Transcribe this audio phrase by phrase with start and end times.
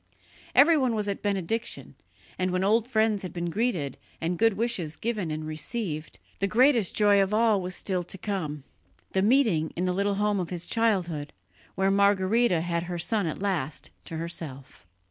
[0.55, 1.93] Everyone was at Benediction,
[2.39, 6.95] and when old friends had been greeted and good wishes given and received, the greatest
[6.95, 8.63] joy of all was still to come
[9.11, 11.33] the meeting in the little home of his childhood,
[11.75, 14.87] where Margherita had her son at last to herself.